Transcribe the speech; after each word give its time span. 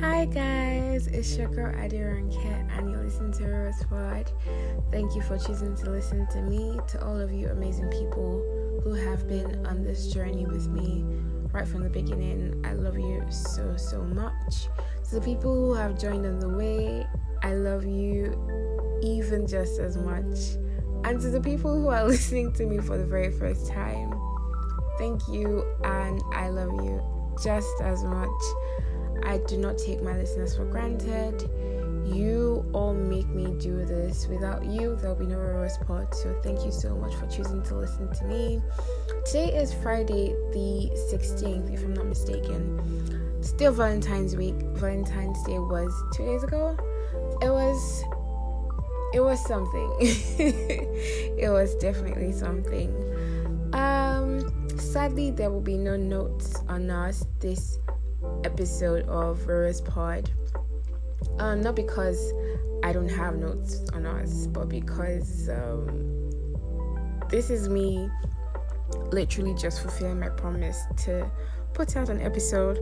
Hi 0.00 0.24
guys, 0.26 1.06
it's 1.06 1.36
your 1.36 1.48
girl 1.48 1.72
Adiran 1.74 2.32
Cat 2.42 2.66
and 2.76 2.90
you're 2.90 3.02
listening 3.02 3.32
to 3.32 3.46
Rose 3.46 3.82
Pod. 3.90 4.30
Thank 4.90 5.14
you 5.14 5.22
for 5.22 5.36
choosing 5.38 5.76
to 5.76 5.90
listen 5.90 6.26
to 6.28 6.42
me, 6.42 6.78
to 6.88 7.04
all 7.04 7.20
of 7.20 7.32
you 7.32 7.48
amazing 7.48 7.88
people 7.90 8.80
who 8.82 8.94
have 8.94 9.28
been 9.28 9.66
on 9.66 9.82
this 9.82 10.12
journey 10.12 10.46
with 10.46 10.68
me 10.68 11.04
right 11.52 11.66
from 11.66 11.82
the 11.82 11.90
beginning. 11.90 12.60
I 12.64 12.72
love 12.72 12.98
you 12.98 13.22
so 13.30 13.76
so 13.76 14.02
much. 14.02 14.68
To 15.08 15.14
the 15.16 15.20
people 15.20 15.54
who 15.54 15.74
have 15.74 15.98
joined 15.98 16.26
on 16.26 16.38
the 16.38 16.48
way, 16.48 17.06
I 17.42 17.54
love 17.54 17.84
you 17.84 18.32
even 19.02 19.46
just 19.46 19.78
as 19.78 19.96
much. 19.96 20.56
And 21.04 21.20
to 21.20 21.30
the 21.30 21.40
people 21.40 21.78
who 21.80 21.88
are 21.88 22.04
listening 22.08 22.52
to 22.54 22.66
me 22.66 22.78
for 22.78 22.96
the 22.96 23.04
very 23.04 23.30
first 23.30 23.66
time, 23.66 24.14
thank 24.98 25.26
you 25.28 25.64
and 25.84 26.22
I 26.32 26.48
love 26.48 26.72
you 26.84 27.02
just 27.42 27.80
as 27.80 28.04
much. 28.04 28.30
I 29.22 29.38
do 29.46 29.56
not 29.56 29.78
take 29.78 30.02
my 30.02 30.16
listeners 30.16 30.56
for 30.56 30.64
granted. 30.64 31.48
You 32.04 32.68
all 32.74 32.92
make 32.92 33.28
me 33.28 33.54
do 33.58 33.84
this. 33.84 34.26
Without 34.26 34.64
you, 34.64 34.96
there'll 34.96 35.16
be 35.16 35.26
no 35.26 35.38
Rose 35.38 35.78
Pod. 35.78 36.14
So 36.14 36.38
thank 36.42 36.64
you 36.64 36.70
so 36.70 36.94
much 36.94 37.14
for 37.14 37.26
choosing 37.26 37.62
to 37.62 37.76
listen 37.76 38.12
to 38.12 38.24
me. 38.24 38.60
Today 39.24 39.54
is 39.56 39.72
Friday 39.72 40.34
the 40.52 40.90
16th, 41.10 41.72
if 41.72 41.82
I'm 41.82 41.94
not 41.94 42.06
mistaken. 42.06 43.42
Still 43.42 43.72
Valentine's 43.72 44.36
week. 44.36 44.56
Valentine's 44.74 45.42
Day 45.44 45.58
was 45.58 45.92
two 46.14 46.24
days 46.26 46.44
ago. 46.44 46.76
It 47.40 47.50
was 47.50 48.04
it 49.14 49.20
was 49.20 49.44
something. 49.46 49.94
it 50.00 51.50
was 51.50 51.74
definitely 51.76 52.32
something. 52.32 52.90
Um 53.72 54.50
sadly 54.78 55.30
there 55.30 55.50
will 55.50 55.60
be 55.60 55.76
no 55.76 55.96
notes 55.96 56.62
on 56.68 56.90
us 56.90 57.24
this 57.40 57.78
episode 58.44 59.06
of 59.08 59.46
Rose 59.46 59.80
Pod. 59.80 60.30
Um, 61.38 61.62
not 61.62 61.74
because 61.76 62.32
I 62.82 62.92
don't 62.92 63.08
have 63.08 63.36
notes 63.36 63.82
on 63.92 64.06
us, 64.06 64.46
but 64.46 64.68
because 64.68 65.48
um, 65.48 66.30
this 67.28 67.50
is 67.50 67.68
me 67.68 68.08
literally 69.10 69.54
just 69.54 69.80
fulfilling 69.80 70.20
my 70.20 70.28
promise 70.28 70.82
to 71.04 71.30
put 71.72 71.96
out 71.96 72.08
an 72.08 72.20
episode 72.20 72.78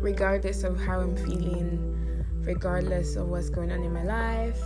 regardless 0.00 0.62
of 0.62 0.78
how 0.78 1.00
I'm 1.00 1.16
feeling, 1.16 2.24
regardless 2.42 3.16
of 3.16 3.28
what's 3.28 3.48
going 3.48 3.72
on 3.72 3.82
in 3.82 3.92
my 3.92 4.04
life. 4.04 4.62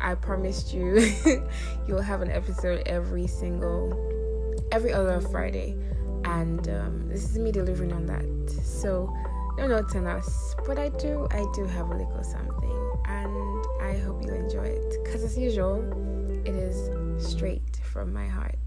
I 0.00 0.14
promised 0.14 0.72
you 0.72 1.12
you'll 1.86 2.02
have 2.02 2.22
an 2.22 2.30
episode 2.30 2.82
every 2.86 3.26
single 3.26 4.10
every 4.72 4.92
other 4.92 5.20
Friday 5.20 5.76
and 6.24 6.68
um, 6.68 7.08
this 7.08 7.24
is 7.24 7.38
me 7.38 7.52
delivering 7.52 7.92
on 7.92 8.06
that. 8.06 8.50
So 8.50 9.14
no 9.56 9.66
notes 9.66 9.94
on 9.94 10.06
us, 10.06 10.54
but 10.66 10.78
I 10.78 10.88
do 10.90 11.26
I 11.30 11.44
do 11.54 11.64
have 11.64 11.90
a 11.90 11.96
little 11.96 12.24
something, 12.24 13.00
and 13.06 13.64
I 13.80 13.98
hope 14.04 14.24
you 14.24 14.32
enjoy 14.32 14.64
it. 14.64 15.04
Cause 15.04 15.22
as 15.22 15.38
usual, 15.38 15.82
it 16.44 16.54
is 16.54 16.90
straight 17.24 17.76
from 17.82 18.12
my 18.12 18.26
heart. 18.26 18.58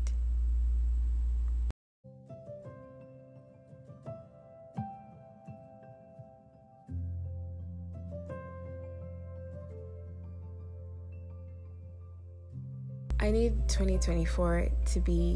I 13.20 13.32
need 13.32 13.68
2024 13.68 14.70
to 14.86 15.00
be 15.00 15.36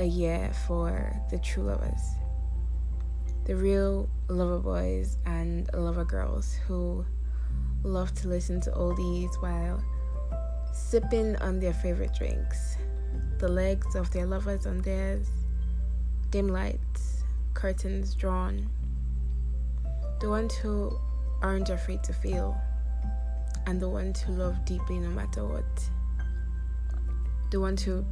a 0.00 0.04
year 0.04 0.50
for 0.66 1.18
the 1.30 1.38
true 1.38 1.62
lovers. 1.62 2.02
The 3.46 3.56
real 3.56 4.10
lover 4.28 4.58
boys 4.58 5.16
and 5.24 5.66
lover 5.72 6.04
girls 6.04 6.52
who 6.66 7.06
love 7.84 8.14
to 8.16 8.28
listen 8.28 8.60
to 8.62 8.70
oldies 8.72 9.34
while 9.40 9.82
sipping 10.74 11.36
on 11.36 11.58
their 11.58 11.72
favorite 11.72 12.12
drinks. 12.12 12.76
The 13.38 13.48
legs 13.48 13.94
of 13.94 14.10
their 14.10 14.26
lovers 14.26 14.66
on 14.66 14.82
theirs, 14.82 15.26
dim 16.28 16.48
lights, 16.48 17.24
curtains 17.54 18.14
drawn. 18.14 18.68
The 20.20 20.28
ones 20.28 20.54
who 20.54 20.98
aren't 21.40 21.70
afraid 21.70 22.02
to 22.04 22.12
feel, 22.12 22.54
and 23.64 23.80
the 23.80 23.88
ones 23.88 24.20
who 24.20 24.34
love 24.34 24.66
deeply 24.66 24.98
no 24.98 25.08
matter 25.08 25.46
what. 25.46 25.64
The 27.54 27.60
ones 27.60 27.84
who 27.84 28.04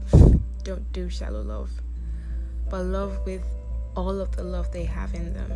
don't 0.63 0.93
do 0.93 1.11
shallow 1.11 1.43
love, 1.43 1.73
but 2.71 2.85
love 2.85 3.19
with 3.27 3.43
all 3.97 4.21
of 4.21 4.37
the 4.37 4.45
love 4.45 4.71
they 4.71 4.85
have 4.85 5.15
in 5.15 5.35
them. 5.35 5.51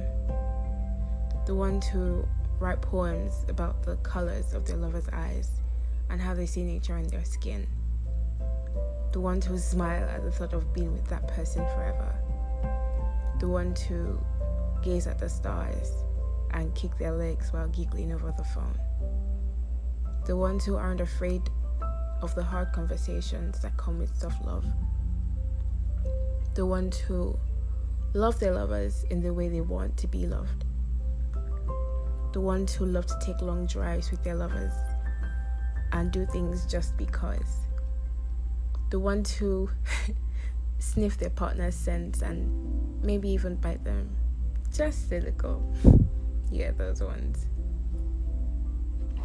The 1.47 1.55
ones 1.55 1.87
who 1.87 2.27
write 2.59 2.83
poems 2.83 3.45
about 3.47 3.85
the 3.85 3.95
colors 3.99 4.55
of 4.55 4.67
their 4.67 4.77
lover's 4.77 5.09
eyes 5.13 5.61
and 6.11 6.21
how 6.21 6.35
they 6.35 6.47
see 6.47 6.65
nature 6.65 6.97
in 6.99 7.07
their 7.07 7.25
skin. 7.25 7.69
The 9.13 9.21
ones 9.21 9.47
who 9.47 9.57
smile 9.57 10.03
at 10.09 10.25
the 10.25 10.33
thought 10.33 10.53
of 10.53 10.75
being 10.75 10.93
with 10.93 11.07
that 11.07 11.29
person 11.29 11.65
forever. 11.67 12.13
The 13.39 13.47
ones 13.47 13.81
who 13.83 14.19
gaze 14.83 15.07
at 15.07 15.21
the 15.21 15.29
stars 15.29 15.93
and 16.51 16.75
kick 16.75 16.99
their 16.99 17.13
legs 17.13 17.53
while 17.53 17.69
giggling 17.69 18.13
over 18.13 18.35
the 18.37 18.43
phone. 18.43 18.81
The 20.25 20.37
ones 20.37 20.65
who 20.65 20.75
aren't 20.75 21.01
afraid 21.01 21.43
of 22.23 22.35
the 22.35 22.43
hard 22.43 22.73
conversations 22.73 23.61
that 23.61 23.77
come 23.77 23.99
with 23.99 24.15
self 24.17 24.35
love 24.45 24.65
the 26.57 26.65
ones 26.65 26.97
who 26.97 27.39
love 28.15 28.41
their 28.41 28.55
lovers 28.55 29.05
in 29.11 29.21
the 29.21 29.33
way 29.33 29.47
they 29.47 29.61
want 29.61 29.95
to 29.99 30.09
be 30.09 30.27
loved. 30.27 30.65
The 32.33 32.41
ones 32.41 32.75
who 32.75 32.87
love 32.87 33.05
to 33.07 33.19
take 33.21 33.43
long 33.43 33.67
drives 33.67 34.11
with 34.11 34.25
their 34.25 34.35
lovers 34.35 34.73
and 35.93 36.11
do 36.11 36.25
things 36.25 36.65
just 36.65 36.97
because. 36.97 37.59
The 38.89 38.99
ones 38.99 39.35
who 39.35 39.69
sniff 40.79 41.19
their 41.19 41.31
partner's 41.31 41.75
scents 41.75 42.23
and 42.23 43.05
maybe 43.05 43.29
even 43.29 43.57
bite 43.57 43.85
them. 43.85 44.17
Just 44.75 45.11
little. 45.11 45.75
Yeah, 46.49 46.71
those 46.71 47.03
ones. 47.03 47.47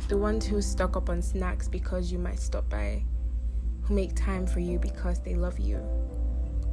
The 0.08 0.18
ones 0.18 0.46
who 0.46 0.62
stock 0.62 0.98
up 0.98 1.10
on 1.10 1.22
snacks 1.22 1.68
because 1.68 2.12
you 2.12 2.20
might 2.20 2.40
stop 2.40 2.70
by. 2.70 3.04
Who 3.84 3.94
make 3.94 4.16
time 4.16 4.46
for 4.46 4.60
you 4.60 4.78
because 4.78 5.20
they 5.20 5.36
love 5.36 5.60
you 5.60 5.82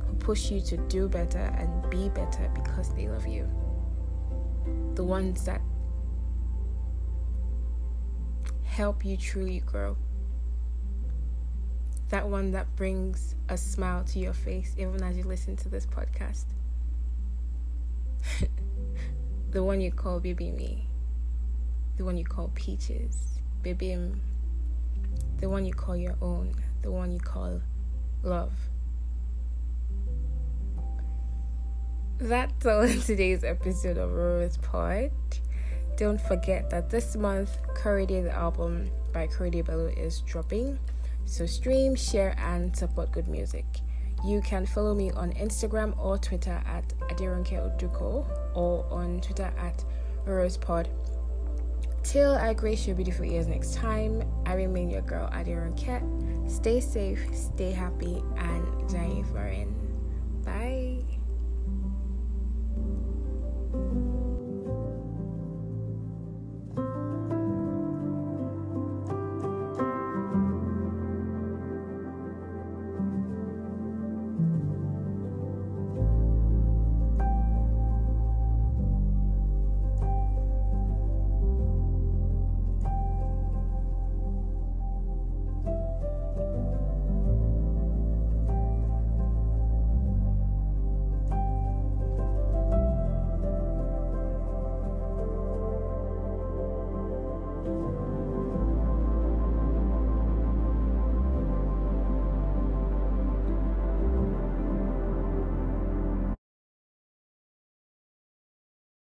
who 0.09 0.15
push 0.15 0.51
you 0.51 0.61
to 0.63 0.77
do 0.77 1.09
better 1.09 1.55
and 1.59 1.91
be 1.91 2.09
better 2.09 2.51
because 2.55 2.95
they 2.95 3.09
love 3.09 3.27
you. 3.27 3.49
The 4.95 5.05
ones 5.05 5.45
that 5.45 5.61
help 8.65 9.05
you 9.05 9.17
truly 9.17 9.61
grow. 9.61 9.97
That 12.09 12.29
one 12.29 12.53
that 12.53 12.75
brings 12.75 13.35
a 13.51 13.59
smile 13.59 14.03
to 14.05 14.19
your 14.19 14.33
face 14.33 14.75
even 14.79 15.03
as 15.03 15.17
you 15.17 15.25
listen 15.25 15.57
to 15.57 15.69
this 15.69 15.85
podcast. 15.85 16.47
the 19.51 19.63
one 19.63 19.81
you 19.81 19.93
call 19.93 20.21
Baby 20.21 20.51
Me. 20.51 20.89
The 21.99 22.05
one 22.05 22.17
you 22.17 22.25
call 22.25 22.53
Peaches. 22.55 23.41
Baby 23.61 23.91
M. 23.91 24.21
The 25.41 25.49
one 25.49 25.67
you 25.67 25.75
call 25.75 25.97
your 25.97 26.15
own. 26.23 26.55
The 26.83 26.93
one 26.93 27.11
you 27.11 27.19
call 27.19 27.61
love. 28.23 28.53
That's 32.19 32.65
all 32.65 32.83
in 32.83 33.01
today's 33.01 33.43
episode 33.43 33.99
of 33.99 34.13
Rose 34.13 34.59
Pod. 34.59 35.11
Don't 35.97 36.21
forget 36.21 36.71
that 36.71 36.89
this 36.89 37.17
month, 37.17 37.59
Curry 37.75 38.07
Day, 38.07 38.23
the 38.23 38.31
album 38.31 38.89
by 39.13 39.27
Curry 39.27 39.51
Bello, 39.51 39.89
is 39.89 40.21
dropping. 40.21 40.79
So 41.25 41.47
stream, 41.47 41.97
share, 41.97 42.37
and 42.39 42.77
support 42.77 43.11
good 43.11 43.27
music. 43.27 43.67
You 44.25 44.41
can 44.41 44.67
follow 44.67 44.95
me 44.95 45.11
on 45.11 45.33
Instagram 45.33 45.99
or 45.99 46.17
Twitter 46.17 46.63
at 46.65 46.89
Aderonke 47.11 47.59
Oduko 47.59 48.25
or 48.55 48.87
on 48.89 49.21
Twitter 49.21 49.53
at 49.59 49.85
RosePod. 50.27 50.87
Till 52.03 52.33
I 52.35 52.55
grace 52.55 52.87
your 52.87 52.97
beautiful 52.97 53.25
ears 53.25 53.49
next 53.49 53.75
time, 53.75 54.23
I 54.47 54.55
remain 54.55 54.91
your 54.91 55.03
girl 55.03 55.29
Aderonke. 55.33 56.51
Stay 56.51 56.81
safe, 56.81 57.21
stay 57.35 57.73
happy, 57.73 58.23
and. 58.37 58.68